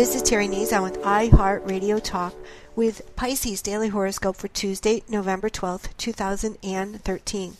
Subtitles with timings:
[0.00, 2.32] This is Terry Nazon with iHeart Radio Talk
[2.74, 7.58] with Pisces Daily Horoscope for Tuesday, November 12th, 2013.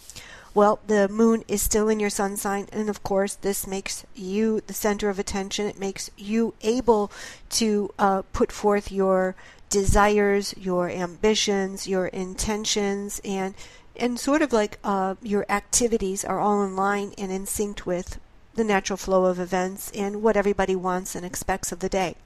[0.55, 4.63] Well, the moon is still in your sun sign, and of course, this makes you
[4.67, 5.67] the center of attention.
[5.67, 7.13] It makes you able
[7.51, 9.37] to uh, put forth your
[9.69, 13.55] desires, your ambitions, your intentions, and
[13.97, 18.19] and sort of like uh, your activities are all in line and in sync with
[18.55, 22.17] the natural flow of events and what everybody wants and expects of the day.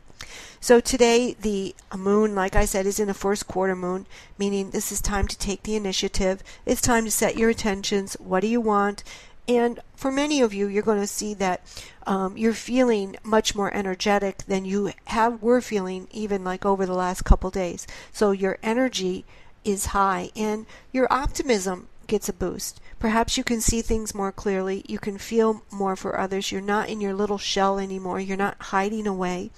[0.60, 4.06] So today, the moon, like I said, is in a first quarter moon,
[4.38, 6.42] meaning this is time to take the initiative.
[6.64, 8.14] It's time to set your intentions.
[8.14, 9.04] What do you want?
[9.46, 11.60] And for many of you, you're going to see that
[12.06, 16.94] um, you're feeling much more energetic than you have were feeling even like over the
[16.94, 17.86] last couple days.
[18.12, 19.24] So your energy
[19.64, 22.80] is high and your optimism gets a boost.
[22.98, 24.84] Perhaps you can see things more clearly.
[24.88, 26.50] You can feel more for others.
[26.50, 28.20] You're not in your little shell anymore.
[28.20, 29.50] You're not hiding away.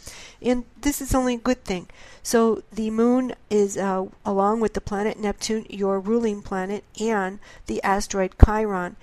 [0.42, 1.88] And this is only a good thing.
[2.22, 7.82] So the moon is, uh, along with the planet Neptune, your ruling planet, and the
[7.82, 8.96] asteroid Chiron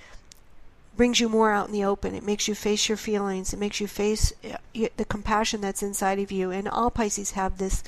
[0.95, 2.13] brings you more out in the open.
[2.13, 3.53] It makes you face your feelings.
[3.53, 6.51] It makes you face uh, the compassion that's inside of you.
[6.51, 7.83] And all Pisces have this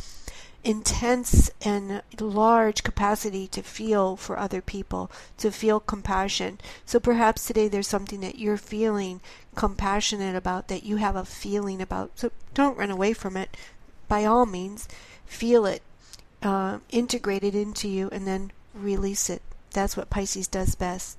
[0.66, 6.60] intense and large capacity to feel for other people, to feel compassion.
[6.86, 9.22] So perhaps today there's something that you're feeling
[9.54, 12.12] compassionate about, that you have a feeling about.
[12.16, 13.56] So don't run away from it.
[14.08, 14.88] By all means,
[15.26, 15.84] feel it,
[16.42, 19.42] uh, integrate it into you, and then release it.
[19.72, 21.18] That's what Pisces does best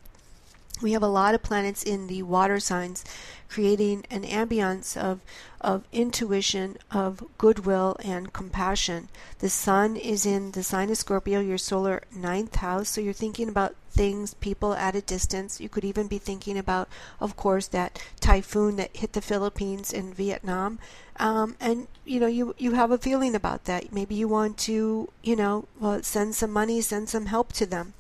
[0.83, 3.05] we have a lot of planets in the water signs
[3.49, 5.21] creating an ambience of
[5.61, 9.09] of intuition of goodwill and compassion.
[9.39, 13.49] The sun is in the sign of scorpio your solar ninth house so you're thinking
[13.49, 15.61] about things people at a distance.
[15.61, 16.89] You could even be thinking about
[17.21, 20.79] of course that typhoon that hit the philippines and vietnam.
[21.19, 23.93] Um, and you know you you have a feeling about that.
[23.93, 27.95] Maybe you want to you know well, send some money send some help to them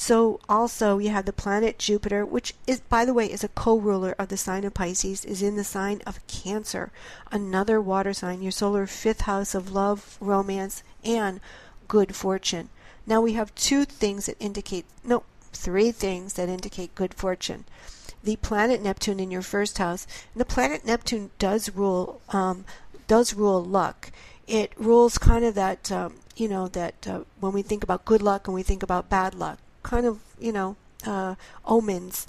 [0.00, 4.14] so also you have the planet Jupiter, which is by the way is a co-ruler
[4.16, 6.92] of the sign of Pisces, is in the sign of Cancer,
[7.32, 11.40] another water sign, your solar fifth house of love, romance, and
[11.88, 12.68] good fortune.
[13.08, 17.64] Now we have two things that indicate no, three things that indicate good fortune.
[18.22, 20.06] The planet Neptune in your first house.
[20.32, 22.64] And the planet Neptune does rule um,
[23.08, 24.12] does rule luck.
[24.46, 28.22] It rules kind of that um, you know that uh, when we think about good
[28.22, 31.34] luck and we think about bad luck kind of, you know, uh,
[31.64, 32.26] omens.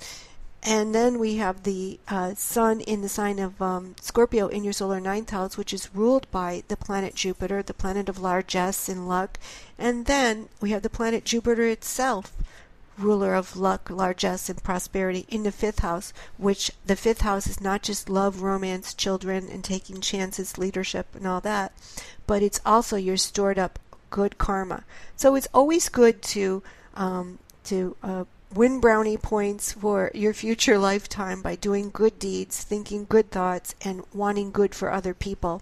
[0.62, 4.74] And then we have the uh, sun in the sign of um, Scorpio in your
[4.74, 9.08] solar ninth house, which is ruled by the planet Jupiter, the planet of largesse and
[9.08, 9.40] luck.
[9.78, 12.34] And then we have the planet Jupiter itself,
[12.98, 17.62] ruler of luck, largesse, and prosperity, in the fifth house, which the fifth house is
[17.62, 21.72] not just love, romance, children, and taking chances, leadership, and all that,
[22.28, 24.84] but it's also your stored up good karma.
[25.16, 26.64] So it's always good to
[26.96, 33.06] um, to uh, win brownie points for your future lifetime by doing good deeds, thinking
[33.08, 35.62] good thoughts, and wanting good for other people.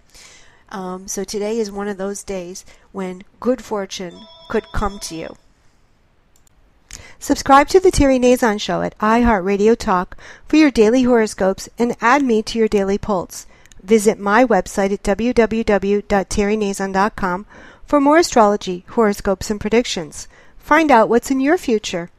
[0.69, 5.37] Um, so today is one of those days when good fortune could come to you.
[7.19, 10.17] Subscribe to the Terry Nazon Show at iHeartRadio Talk
[10.47, 13.47] for your daily horoscopes and add me to your daily pulse.
[13.83, 17.45] Visit my website at www.terrynazon.com
[17.85, 20.27] for more astrology, horoscopes, and predictions.
[20.67, 22.09] Find out what's in your future